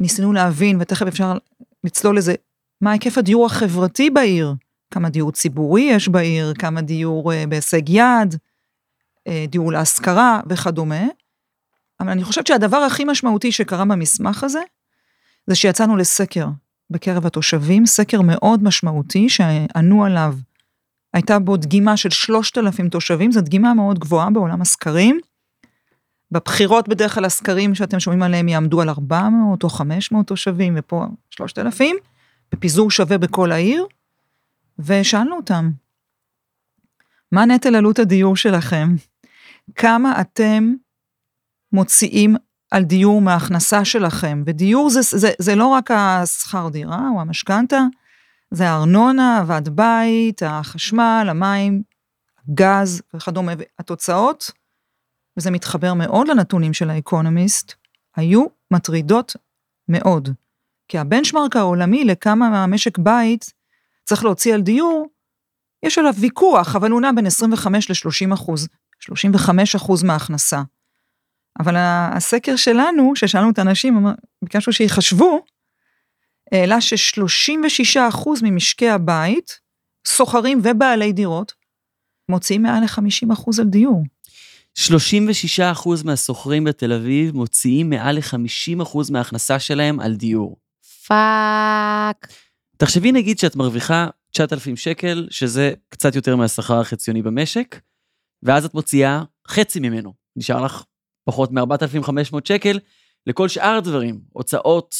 [0.00, 1.32] ניסינו להבין, ותכף אפשר
[1.84, 2.34] לצלול לזה,
[2.80, 4.54] מה היקף הדיור החברתי בעיר,
[4.90, 8.36] כמה דיור ציבורי יש בעיר, כמה דיור אה, בהישג יד,
[9.48, 11.04] דיור להשכרה וכדומה.
[12.00, 14.60] אבל אני חושבת שהדבר הכי משמעותי שקרה במסמך הזה,
[15.46, 16.46] זה שיצאנו לסקר
[16.90, 20.34] בקרב התושבים, סקר מאוד משמעותי שענו עליו
[21.14, 25.20] הייתה בו דגימה של 3,000 תושבים, זו דגימה מאוד גבוהה בעולם הסקרים.
[26.30, 31.96] בבחירות בדרך כלל הסקרים שאתם שומעים עליהם יעמדו על 400 או 500 תושבים, ופה 3,000,
[32.52, 33.86] בפיזור שווה בכל העיר,
[34.78, 35.70] ושאלנו אותם,
[37.32, 38.94] מה נטל עלות הדיור שלכם?
[39.74, 40.72] כמה אתם
[41.72, 42.36] מוציאים
[42.70, 44.42] על דיור מההכנסה שלכם?
[44.46, 47.80] ודיור זה, זה, זה לא רק השכר דירה או המשכנתה,
[48.54, 51.82] זה הארנונה, הוועד בית, החשמל, המים,
[52.54, 53.52] גז וכדומה.
[53.58, 54.50] והתוצאות,
[55.36, 57.72] וזה מתחבר מאוד לנתונים של האקונומיסט,
[58.16, 59.36] היו מטרידות
[59.88, 60.28] מאוד.
[60.88, 63.52] כי הבנצ'מרק העולמי לכמה מהמשק בית
[64.04, 65.06] צריך להוציא על דיור,
[65.82, 68.68] יש עליו ויכוח, אבל הוא נע בין 25 ל-30 אחוז,
[69.00, 70.62] 35 אחוז מההכנסה.
[71.60, 71.74] אבל
[72.12, 74.06] הסקר שלנו, ששאלנו את האנשים,
[74.42, 75.44] ביקשנו שיחשבו,
[76.54, 79.60] העלה ש-36 אחוז ממשקי הבית,
[80.06, 81.52] סוחרים ובעלי דירות,
[82.30, 84.02] מוציאים מעל ל-50 אחוז על דיור.
[84.74, 90.56] 36 אחוז מהשוכרים בתל אביב מוציאים מעל ל-50 אחוז מההכנסה שלהם על דיור.
[91.06, 92.28] פאק.
[92.76, 97.80] תחשבי נגיד שאת מרוויחה 9,000 שקל, שזה קצת יותר מהשכר החציוני במשק,
[98.42, 100.14] ואז את מוציאה חצי ממנו.
[100.36, 100.84] נשאר לך
[101.24, 102.78] פחות מ-4,500 שקל
[103.26, 104.20] לכל שאר הדברים.
[104.32, 104.96] הוצאות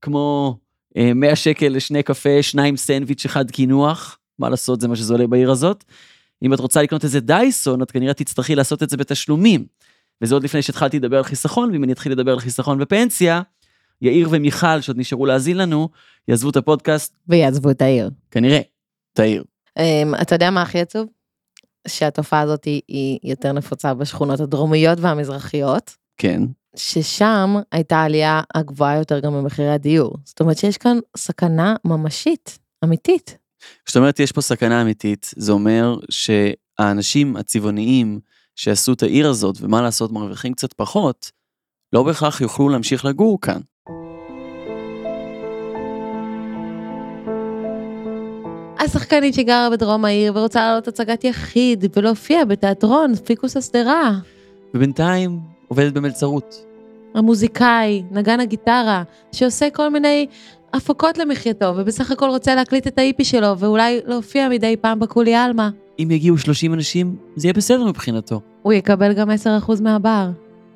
[0.00, 0.58] כמו
[0.96, 5.26] 100 אה, שקל לשני קפה, שניים סנדוויץ', אחד קינוח, מה לעשות, זה מה שזה עולה
[5.26, 5.84] בעיר הזאת.
[6.42, 9.66] אם את רוצה לקנות איזה דייסון, את כנראה תצטרכי לעשות את זה בתשלומים.
[10.22, 13.42] וזה עוד לפני שהתחלתי לדבר על חיסכון, ואם אני אתחיל לדבר על חיסכון ופנסיה,
[14.02, 15.88] יאיר ומיכל, שעוד נשארו להאזין לנו,
[16.28, 17.16] יעזבו את הפודקאסט.
[17.28, 18.10] ויעזבו את העיר.
[18.30, 18.60] כנראה,
[19.12, 19.44] את העיר.
[19.78, 21.08] Um, אתה יודע מה הכי עצוב?
[21.88, 25.96] שהתופעה הזאת היא יותר נפוצה בשכונות הדרומיות והמזרחיות.
[26.16, 26.42] כן.
[26.76, 30.16] ששם הייתה העלייה הגבוהה יותר גם במחירי הדיור.
[30.24, 33.38] זאת אומרת שיש כאן סכנה ממשית, אמיתית.
[33.88, 38.20] זאת אומרת, יש פה סכנה אמיתית, זה אומר שהאנשים הצבעוניים
[38.56, 41.30] שעשו את העיר הזאת, ומה לעשות, מרוויחים קצת פחות,
[41.92, 43.60] לא בהכרח יוכלו להמשיך לגור כאן.
[48.78, 54.10] השחקנית שגרה בדרום העיר ורוצה לעלות הצגת יחיד ולהופיע בתיאטרון פיקוס השדרה.
[54.74, 56.64] ובינתיים עובדת במלצרות.
[57.14, 60.26] המוזיקאי, נגן הגיטרה, שעושה כל מיני
[60.72, 65.70] הפקות למחייתו, ובסך הכל רוצה להקליט את האיפי שלו, ואולי להופיע מדי פעם בקולי עלמה.
[65.98, 68.40] אם יגיעו 30 אנשים, זה יהיה בסדר מבחינתו.
[68.62, 70.30] הוא יקבל גם 10% מהבר.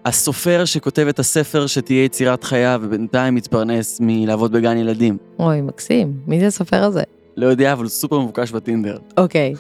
[0.05, 5.17] הסופר שכותב את הספר שתהיה יצירת חייו, ובינתיים מתפרנס מלעבוד בגן ילדים.
[5.39, 6.13] אוי, מקסים.
[6.27, 7.03] מי זה הסופר הזה?
[7.37, 8.99] לא יודע, אבל הוא סופר מבוקש בטינדר.
[9.17, 9.55] אוקיי.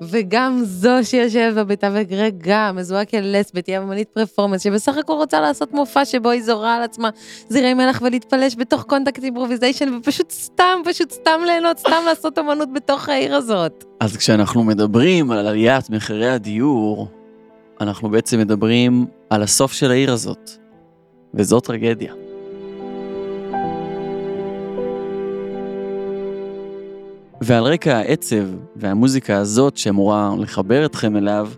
[0.00, 6.04] וגם זו שיושבת בביתה וגרגה, מזוהה כלסבית, היא אמנית פרפורמנס, שבסך הכל רוצה לעשות מופע
[6.04, 7.10] שבו היא זורה על עצמה
[7.48, 13.08] זירי מלח ולהתפלש בתוך contact improvisation, ופשוט סתם, פשוט סתם ליהנות, סתם לעשות אמנות בתוך
[13.08, 13.84] העיר הזאת.
[14.00, 17.08] אז כשאנחנו מדברים על עליית מחירי הדיור,
[17.80, 20.50] אנחנו בעצם מדברים על הסוף של העיר הזאת,
[21.34, 22.21] וזו טרגדיה.
[27.44, 28.44] ועל רקע העצב
[28.76, 31.48] והמוזיקה הזאת שאמורה לחבר אתכם אליו,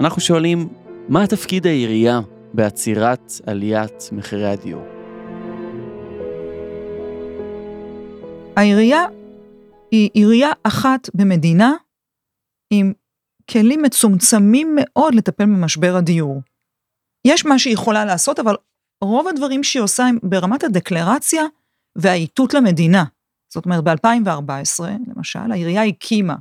[0.00, 0.68] אנחנו שואלים,
[1.08, 2.20] מה תפקיד העירייה
[2.54, 4.82] בעצירת עליית מחירי הדיור?
[8.56, 9.06] העירייה
[9.90, 11.72] היא עירייה אחת במדינה
[12.72, 12.92] עם
[13.50, 16.42] כלים מצומצמים מאוד לטפל במשבר הדיור.
[17.26, 18.54] יש מה שהיא יכולה לעשות, אבל
[19.04, 21.42] רוב הדברים שהיא עושה הם ברמת הדקלרציה
[21.96, 23.04] והאיתות למדינה.
[23.54, 24.84] זאת אומרת, ב-2014,
[25.16, 26.36] למשל, העירייה הקימה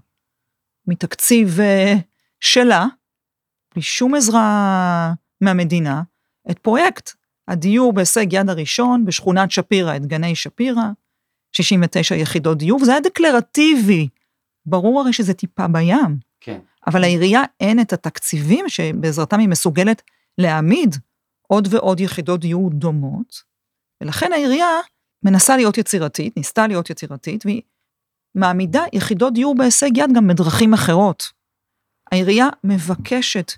[0.87, 1.99] מתקציב uh,
[2.39, 2.85] שלה,
[3.73, 6.01] בלי שום עזרה מהמדינה,
[6.51, 7.11] את פרויקט
[7.47, 10.83] הדיור בהישג יד הראשון בשכונת שפירא, את גני שפירא,
[11.51, 14.07] 69 יחידות דיור, וזה היה דקלרטיבי.
[14.65, 16.17] ברור הרי שזה טיפה בים.
[16.39, 16.59] כן.
[16.87, 20.01] אבל לעירייה אין את התקציבים שבעזרתם היא מסוגלת
[20.37, 20.95] להעמיד
[21.47, 23.43] עוד ועוד יחידות דיור דומות,
[24.01, 24.69] ולכן העירייה
[25.23, 27.61] מנסה להיות יצירתית, ניסתה להיות יצירתית, והיא
[28.35, 31.31] מעמידה יחידות דיור בהישג יד גם בדרכים אחרות.
[32.11, 33.51] העירייה מבקשת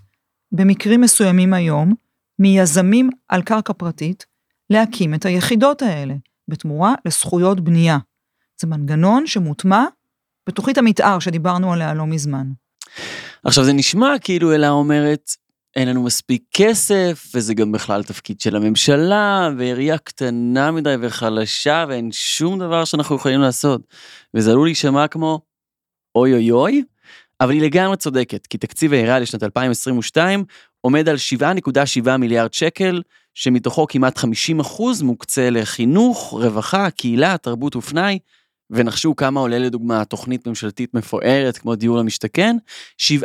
[0.52, 1.93] במקרים מסוימים היום
[2.39, 4.26] מיזמים על קרקע פרטית
[4.69, 6.13] להקים את היחידות האלה,
[6.47, 7.97] בתמורה לזכויות בנייה.
[8.62, 9.86] זה מנגנון שמוטמע
[10.47, 12.47] בתוכנית המתאר שדיברנו עליה לא מזמן.
[13.43, 15.32] עכשיו זה נשמע כאילו אלה אומרת,
[15.75, 22.09] אין לנו מספיק כסף, וזה גם בכלל תפקיד של הממשלה, ועירייה קטנה מדי וחלשה, ואין
[22.12, 23.81] שום דבר שאנחנו יכולים לעשות.
[24.33, 25.41] וזה עלול להישמע כמו
[26.15, 26.83] אוי אוי אוי,
[27.41, 30.43] אבל היא לגמרי צודקת, כי תקציב העירייה לשנת 2022
[30.81, 31.15] עומד על
[32.05, 33.01] 7.7 מיליארד שקל,
[33.33, 34.23] שמתוכו כמעט 50%
[35.03, 38.19] מוקצה לחינוך, רווחה, קהילה, תרבות ופנאי,
[38.69, 42.56] ונחשו כמה עולה לדוגמה תוכנית ממשלתית מפוארת כמו דיור למשתכן?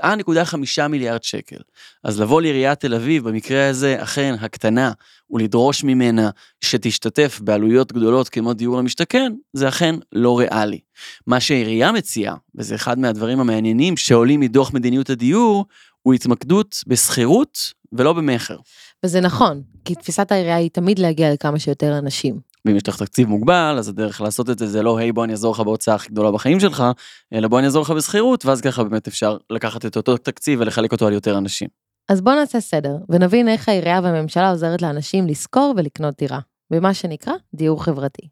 [0.02, 1.56] 7.5 מיליארד שקל.
[2.04, 4.92] אז לבוא לעיריית תל אביב, במקרה הזה אכן הקטנה,
[5.30, 10.80] ולדרוש ממנה שתשתתף בעלויות גדולות כמו דיור למשתכן, זה אכן לא ריאלי.
[11.26, 15.64] מה שהעירייה מציעה, וזה אחד מהדברים המעניינים שעולים מדוח מדיניות הדיור,
[16.02, 17.58] הוא התמקדות בשכירות
[17.92, 18.56] ולא במכר.
[19.04, 22.47] וזה נכון, כי תפיסת העירייה היא תמיד להגיע לכמה שיותר אנשים.
[22.64, 25.32] ואם יש לך תקציב מוגבל, אז הדרך לעשות את זה זה לא, היי בוא אני
[25.32, 26.84] אעזור לך בהוצאה הכי גדולה בחיים שלך,
[27.32, 30.92] אלא בוא אני אעזור לך בשכירות, ואז ככה באמת אפשר לקחת את אותו תקציב ולחלק
[30.92, 31.68] אותו על יותר אנשים.
[32.08, 36.40] אז בואו נעשה סדר, ונבין איך העירייה והממשלה עוזרת לאנשים לשכור ולקנות דירה,
[36.70, 38.28] במה שנקרא דיור חברתי.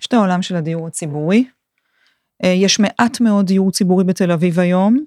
[0.00, 1.44] יש את העולם של הדיור הציבורי.
[2.44, 5.04] אה, יש מעט מאוד דיור ציבורי בתל אביב היום,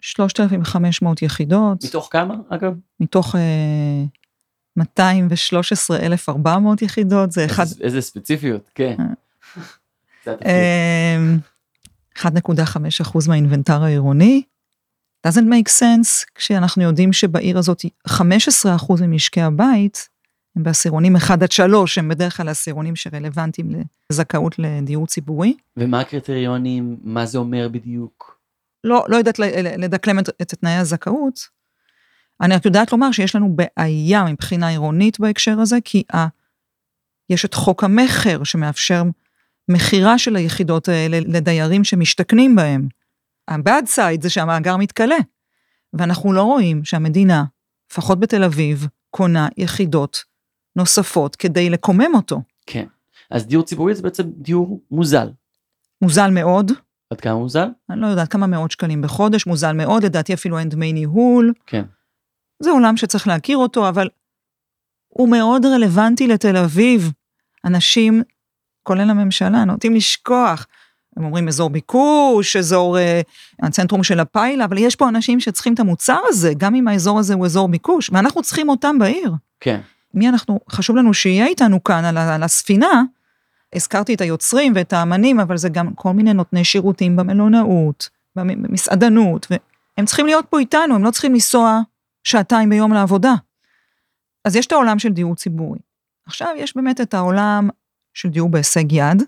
[0.00, 2.72] 3,500 יחידות, מתוך כמה, אגב?
[3.00, 4.04] מתוך אה,
[4.80, 8.96] 213,400 יחידות, זה אחד, איזה- ספציפיות, כן.
[9.00, 9.04] אה.
[10.24, 10.46] זה התפקיד.
[10.46, 11.16] אה,
[12.18, 14.42] 1.5% מהאינבנטר העירוני.
[15.26, 18.12] doesn't make sense כשאנחנו יודעים שבעיר הזאת 15%
[19.02, 20.08] ממשקי הבית
[20.56, 23.70] הם בעשירונים 1 עד 3, הם בדרך כלל העשירונים שרלוונטיים
[24.12, 25.54] לזכאות לדיור ציבורי.
[25.76, 28.38] ומה הקריטריונים, מה זה אומר בדיוק?
[28.84, 29.38] לא, לא יודעת
[29.78, 31.57] לדקלם את, את תנאי הזכאות.
[32.40, 36.26] אני רק יודעת לומר שיש לנו בעיה מבחינה עירונית בהקשר הזה, כי ה,
[37.30, 39.02] יש את חוק המכר שמאפשר
[39.68, 42.88] מכירה של היחידות האלה לדיירים שמשתכנים בהם.
[43.48, 45.16] ה-bad side זה שהמאגר מתכלה,
[45.92, 47.44] ואנחנו לא רואים שהמדינה,
[47.90, 50.24] לפחות בתל אביב, קונה יחידות
[50.76, 52.42] נוספות כדי לקומם אותו.
[52.66, 52.86] כן.
[53.30, 55.30] אז דיור ציבורי זה בעצם דיור מוזל.
[56.02, 56.72] מוזל מאוד,
[57.10, 57.68] עד כמה מוזל?
[57.90, 61.52] אני לא יודעת כמה מאות שקלים בחודש, מוזל מאוד, לדעתי אפילו אין דמי ניהול.
[61.66, 61.84] כן.
[62.60, 64.08] זה עולם שצריך להכיר אותו, אבל
[65.08, 67.12] הוא מאוד רלוונטי לתל אביב.
[67.64, 68.22] אנשים,
[68.82, 70.66] כולל הממשלה, נוטים לשכוח.
[71.16, 73.20] הם אומרים אזור ביקוש, אזור אה,
[73.62, 77.34] הצנטרום של הפיילה, אבל יש פה אנשים שצריכים את המוצר הזה, גם אם האזור הזה
[77.34, 79.32] הוא אזור ביקוש, ואנחנו צריכים אותם בעיר.
[79.60, 79.80] כן.
[80.14, 83.02] מי אנחנו, חשוב לנו שיהיה איתנו כאן על, על הספינה.
[83.74, 90.06] הזכרתי את היוצרים ואת האמנים, אבל זה גם כל מיני נותני שירותים במלונאות, במסעדנות, והם
[90.06, 91.80] צריכים להיות פה איתנו, הם לא צריכים לנסוע
[92.28, 93.34] שעתיים ביום לעבודה.
[94.44, 95.78] אז יש את העולם של דיור ציבורי.
[96.26, 97.68] עכשיו יש באמת את העולם
[98.14, 99.22] של דיור בהישג יד.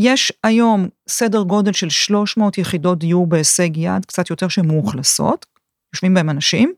[0.00, 5.46] יש היום סדר גודל של 300 יחידות דיור בהישג יד, קצת יותר שמאוכלסות,
[5.94, 6.74] יושבים בהם אנשים,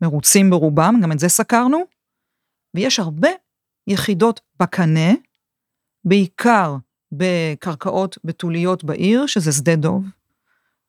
[0.00, 1.78] מרוצים ברובם, גם את זה סקרנו,
[2.74, 3.28] ויש הרבה
[3.86, 5.12] יחידות בקנה,
[6.04, 6.76] בעיקר
[7.12, 10.04] בקרקעות בתוליות בעיר, שזה שדה דוב,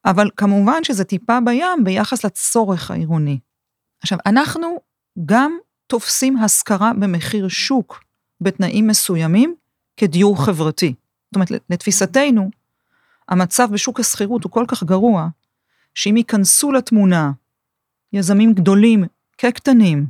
[0.06, 3.40] אבל כמובן שזה טיפה בים ביחס לצורך העירוני.
[4.02, 4.80] עכשיו, אנחנו
[5.26, 8.04] גם תופסים השכרה במחיר שוק
[8.42, 9.56] בתנאים מסוימים
[9.98, 10.94] כדיור חברתי.
[11.26, 12.50] זאת אומרת, לתפיסתנו,
[13.30, 15.28] המצב בשוק השכירות הוא כל כך גרוע,
[15.94, 17.32] שאם ייכנסו לתמונה
[18.14, 19.04] יזמים גדולים
[19.38, 20.06] כקטנים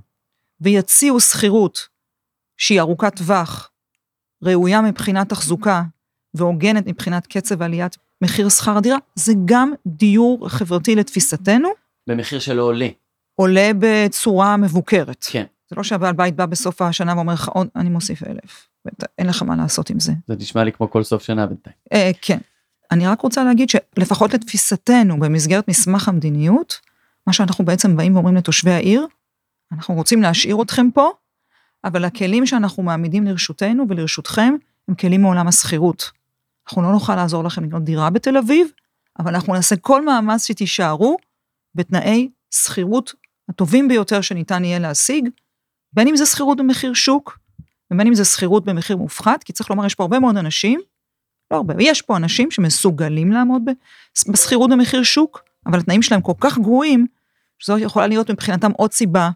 [0.62, 1.88] ויציעו שכירות
[2.58, 3.72] שהיא ארוכת טווח,
[4.44, 5.84] ראויה מבחינת תחזוקה
[6.34, 11.70] והוגנת מבחינת קצב עליית מחיר שכר הדירה, זה גם דיור חברתי לתפיסתנו,
[12.10, 12.88] במחיר שלא עולה.
[13.36, 15.26] עולה בצורה מבוקרת.
[15.30, 15.46] כן.
[15.70, 19.42] זה לא שהבעל בית בא בסוף השנה ואומר לך, עוד, אני מוסיף אלף, ואין לך
[19.42, 20.14] מה לעשות עם זה.
[20.28, 21.76] זה נשמע לי כמו כל סוף שנה בינתיים.
[21.94, 22.38] אה, כן.
[22.92, 26.80] אני רק רוצה להגיד שלפחות לתפיסתנו, במסגרת מסמך המדיניות,
[27.28, 29.08] מה שאנחנו בעצם באים ואומרים לתושבי העיר,
[29.72, 31.10] אנחנו רוצים להשאיר אתכם פה,
[31.84, 34.56] אבל הכלים שאנחנו מעמידים לרשותנו ולרשותכם,
[34.88, 36.12] הם כלים מעולם השכירות.
[36.68, 38.68] אנחנו לא נוכל לעזור לכם לקנות דירה בתל אביב,
[39.20, 41.18] אבל אנחנו נעשה כל מאמץ שתישארו
[41.76, 43.14] בתנאי שכירות
[43.50, 45.30] הטובים ביותר שניתן יהיה להשיג,
[45.94, 47.40] בין אם זה שכירות במחיר שוק,
[47.92, 50.80] ובין אם זה שכירות במחיר מופחת, כי צריך לומר, יש פה הרבה מאוד אנשים,
[51.52, 53.62] לא הרבה, יש פה אנשים שמסוגלים לעמוד
[54.32, 57.08] בשכירות במחיר שוק, אבל התנאים שלהם כל כך גרועים,
[57.60, 59.30] שזו יכולה להיות מבחינתם עוד סיבה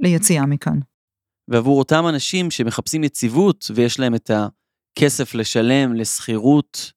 [0.00, 0.78] ליציאה מכאן.
[1.48, 4.30] ועבור אותם אנשים שמחפשים יציבות ויש להם את
[4.92, 6.92] הכסף לשלם לשכירות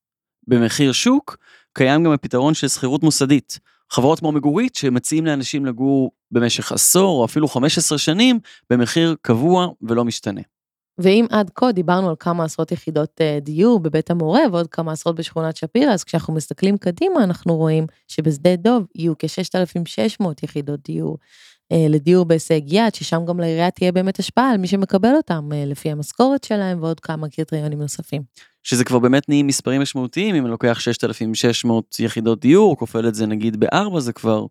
[0.47, 1.38] במחיר שוק,
[1.73, 3.60] קיים גם הפתרון של שכירות מוסדית.
[3.89, 10.06] חברות כמו מגורית שמציעים לאנשים לגור במשך עשור או אפילו 15 שנים במחיר קבוע ולא
[10.06, 10.41] משתנה.
[10.97, 15.15] ואם עד כה דיברנו על כמה עשרות יחידות אה, דיור בבית המורה ועוד כמה עשרות
[15.15, 21.17] בשכונת שפירא, אז כשאנחנו מסתכלים קדימה אנחנו רואים שבשדה דוב יהיו כ-6,600 יחידות דיור
[21.90, 25.92] לדיור בהישג יד, ששם גם לעירייה תהיה באמת השפעה על מי שמקבל אותם אה, לפי
[25.92, 28.22] המשכורת שלהם ועוד כמה קריטריונים נוספים.
[28.64, 33.26] שזה כבר באמת נהיים מספרים משמעותיים, אם אני לוקח 6,600 יחידות דיור, כופל את זה
[33.26, 34.46] נגיד בארבע, זה כבר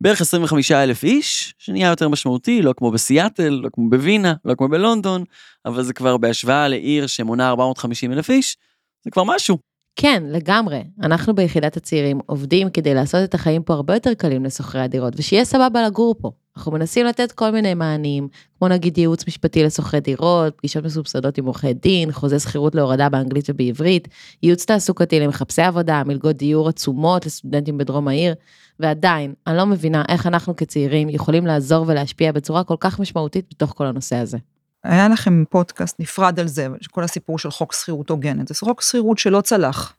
[0.00, 4.68] בערך 25 אלף איש, שנהיה יותר משמעותי, לא כמו בסיאטל, לא כמו בווינה, לא כמו
[4.68, 5.24] בלונדון,
[5.66, 8.56] אבל זה כבר בהשוואה לעיר שמונה 450 אלף איש,
[9.04, 9.58] זה כבר משהו.
[9.96, 10.82] כן, לגמרי.
[11.02, 15.44] אנחנו ביחידת הצעירים עובדים כדי לעשות את החיים פה הרבה יותר קלים לשוכרי הדירות, ושיהיה
[15.44, 16.30] סבבה לגור פה.
[16.56, 21.44] אנחנו מנסים לתת כל מיני מענים, כמו נגיד ייעוץ משפטי לשוכרי דירות, פגישות מסובסדות עם
[21.44, 24.08] עורכי דין, חוזה שכירות להורדה באנגלית ובעברית,
[24.42, 28.34] ייעוץ תעסוקתי למחפשי עבודה, מלגות דיור עצומות לסטודנטים בדרום העיר,
[28.80, 33.72] ועדיין, אני לא מבינה איך אנחנו כצעירים יכולים לעזור ולהשפיע בצורה כל כך משמעותית בתוך
[33.76, 34.38] כל הנושא הזה.
[34.84, 38.48] היה לכם פודקאסט נפרד על זה, כל הסיפור של חוק שכירות הוגנת.
[38.48, 39.94] זה חוק שכירות שלא צלח.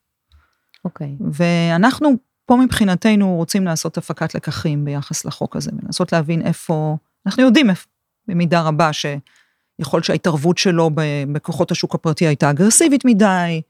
[0.86, 1.16] אוקיי.
[1.32, 2.10] ואנחנו
[2.46, 7.88] פה מבחינתנו רוצים לעשות הפקת לקחים ביחס לחוק הזה, ולנסות להבין איפה, אנחנו יודעים איפה,
[8.28, 10.90] במידה רבה שיכול שההתערבות שלו
[11.32, 13.62] בכוחות השוק הפרטי הייתה אגרסיבית מדי.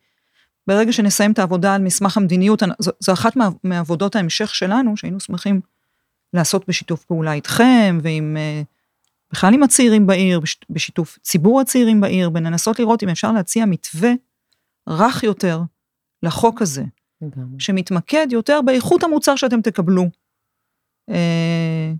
[0.67, 2.63] ברגע שנסיים את העבודה על מסמך המדיניות,
[2.99, 3.33] זו, אחת
[3.63, 5.61] מעבודות ההמשך שלנו, שהיינו שמחים
[6.33, 8.61] לעשות בשיתוף פעולה איתכם, ועם, אה,
[9.31, 14.11] בכלל עם הצעירים בעיר, בש- בשיתוף ציבור הצעירים בעיר, ולנסות לראות אם אפשר להציע מתווה
[14.89, 15.61] רך יותר
[16.23, 16.83] לחוק הזה.
[17.59, 20.03] שמתמקד יותר באיכות המוצר שאתם תקבלו,
[21.09, 21.91] אה,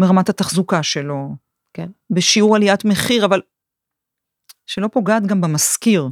[0.00, 1.28] ברמת התחזוקה שלו,
[1.74, 1.88] כן.
[2.10, 3.42] בשיעור עליית מחיר, אבל
[4.66, 6.08] שלא פוגעת גם במשכיר.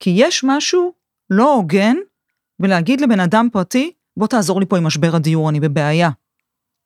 [0.00, 0.92] כי יש משהו
[1.30, 1.96] לא הוגן
[2.58, 6.10] בלהגיד לבן אדם פרטי, בוא תעזור לי פה עם משבר הדיור, אני בבעיה.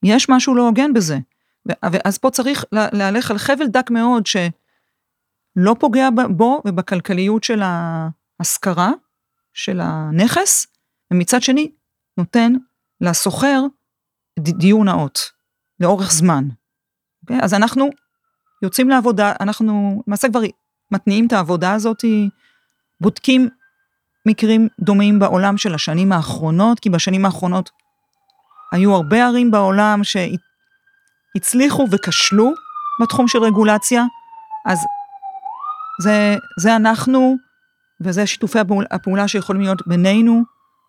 [0.05, 1.19] יש משהו לא הוגן בזה.
[1.93, 8.91] ואז פה צריך לה- להלך על חבל דק מאוד שלא פוגע בו ובכלכליות של ההשכרה,
[9.59, 10.67] של הנכס,
[11.13, 11.71] ומצד שני
[12.19, 12.53] נותן
[13.01, 13.63] לשוכר
[14.39, 15.33] ד- דיור נאות,
[15.81, 16.45] לאורך זמן.
[17.25, 17.35] Okay?
[17.43, 17.89] אז אנחנו
[18.63, 20.41] יוצאים לעבודה, אנחנו למעשה כבר
[20.91, 22.05] מתניעים את העבודה הזאת,
[23.01, 23.49] בודקים
[24.27, 27.71] מקרים דומים בעולם של השנים האחרונות, כי בשנים האחרונות
[28.73, 32.53] היו הרבה ערים בעולם שהצליחו וכשלו
[33.03, 34.05] בתחום של רגולציה,
[34.67, 34.79] אז
[36.03, 37.37] זה, זה אנחנו,
[38.01, 40.43] וזה שיתופי הפעול, הפעולה שיכולים להיות בינינו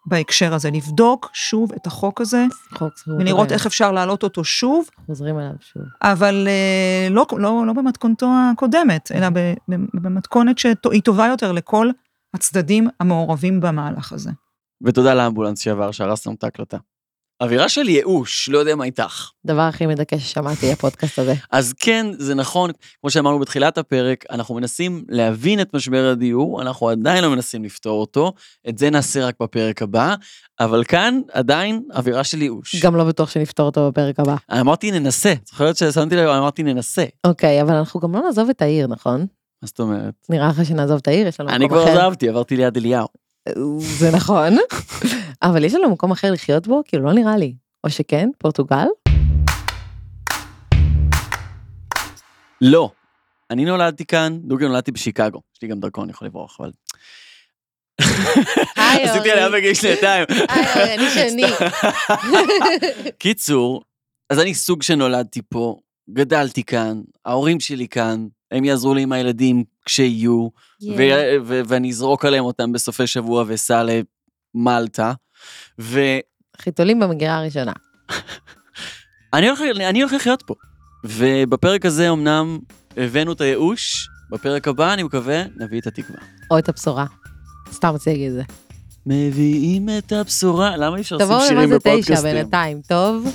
[0.05, 3.51] בהקשר הזה, לבדוק שוב את החוק הזה, חוק ולראות.
[3.51, 5.81] איך אפשר להעלות אותו שוב, חוזרים אליו שוב.
[6.01, 9.27] אבל אה, לא, לא, לא במתכונתו הקודמת, אלא
[9.93, 11.89] במתכונת שהיא טובה יותר לכל
[12.33, 14.31] הצדדים המעורבים במהלך הזה.
[14.81, 16.77] ותודה לאמבולנס שעבר, שהרס לנו את ההקלטה.
[17.41, 19.29] אווירה של ייאוש, לא יודע מה איתך.
[19.45, 21.33] דבר הכי מדכא ששמעתי הפודקאסט הזה.
[21.51, 22.71] אז כן, זה נכון,
[23.01, 28.01] כמו שאמרנו בתחילת הפרק, אנחנו מנסים להבין את משבר הדיור, אנחנו עדיין לא מנסים לפתור
[28.01, 28.33] אותו,
[28.69, 30.15] את זה נעשה רק בפרק הבא,
[30.59, 32.75] אבל כאן עדיין אווירה של ייאוש.
[32.85, 34.35] גם לא בטוח שנפתור אותו בפרק הבא.
[34.59, 37.05] אמרתי ננסה, זוכרת ששמתי לב, אמרתי ננסה.
[37.23, 39.19] אוקיי, אבל אנחנו גם לא נעזוב את העיר, נכון?
[39.61, 40.13] מה זאת אומרת?
[40.29, 41.27] נראה לך שנעזוב את העיר?
[41.27, 42.01] יש לנו אני מקום כבר אחר.
[42.07, 43.07] עזבתי, עברתי ליד אליהו.
[43.79, 44.57] זה נכון,
[45.41, 46.81] אבל יש לנו מקום אחר לחיות בו?
[46.87, 47.55] כאילו, לא נראה לי.
[47.83, 48.87] או שכן, פורטוגל?
[52.61, 52.91] לא.
[53.51, 55.41] אני נולדתי כאן, דוגרי נולדתי בשיקגו.
[55.55, 56.71] יש לי גם דרכון, אני יכול לברוח, אבל...
[58.75, 59.31] היי, עשיתי אורי.
[59.31, 60.25] עליה בגיל שנתיים.
[60.49, 61.45] היי, אורי, אני שני.
[63.19, 63.81] קיצור,
[64.29, 69.63] אז אני סוג שנולדתי פה, גדלתי כאן, ההורים שלי כאן, הם יעזרו לי עם הילדים
[69.89, 70.47] כשיהיו,
[70.97, 73.83] ו- ו- ואני אזרוק עליהם אותם בסופי שבוע ואסע
[74.55, 75.13] למלטה.
[75.79, 76.21] ואני
[76.61, 77.73] חיתולים במגירה הראשונה.
[79.49, 80.53] הולך, אני הולך לחיות פה.
[81.03, 82.59] ובפרק הזה אמנם
[82.97, 86.19] הבאנו את הייאוש, בפרק הבא אני מקווה נביא את התקווה.
[86.51, 87.05] או את הבשורה.
[87.71, 88.43] סתם רציתי להגיד את זה.
[89.05, 92.31] מביאים את הבשורה, למה אי אפשר לשים תבואו למה שירים זה תשע בפודקאסטים?
[92.33, 93.27] בינתיים, טוב?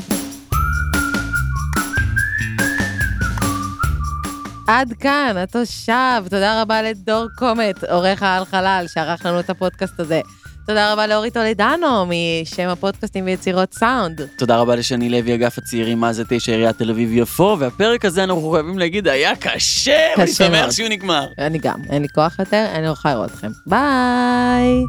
[4.68, 6.22] עד כאן, התושב.
[6.30, 10.20] תודה רבה לדור קומט, עורך העל חלל, שערך לנו את הפודקאסט הזה.
[10.66, 14.20] תודה רבה לאורי טולדנו, משם הפודקאסטים ויצירות סאונד.
[14.38, 18.50] תודה רבה לשני לוי, אגף הצעירים, מה זה תשע עיריית תל אביב-יפו, והפרק הזה אנחנו
[18.50, 20.70] חייבים להגיד, היה קשה, קשה שמח.
[20.70, 21.26] שהוא נגמר.
[21.38, 23.50] אני גם, אין לי כוח יותר, אני לא יכולה לראות אתכם.
[23.66, 24.84] ביי!